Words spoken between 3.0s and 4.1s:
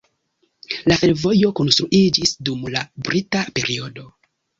brita periodo.